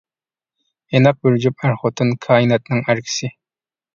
ئىناق 0.99 1.19
بىر 1.27 1.35
جۈپ 1.43 1.67
ئەر-خوتۇن، 1.67 2.13
كائىناتنىڭ 2.27 2.81
ئەركىسى. 2.87 3.29